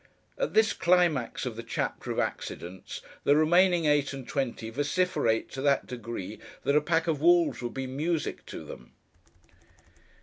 [0.35, 5.61] At this climax of the chapter of accidents, the remaining eight and twenty vociferate to
[5.61, 8.93] that degree, that a pack of wolves would be music to them!